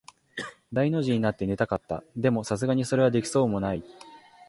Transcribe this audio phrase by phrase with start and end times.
[0.73, 2.03] 大の字になって寝たかった。
[2.15, 3.83] でも、流石にそれはできそうもない。